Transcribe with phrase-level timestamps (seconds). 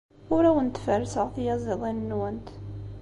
[0.35, 2.47] Ur awent-ferrseɣ tiyaziḍin-nwent.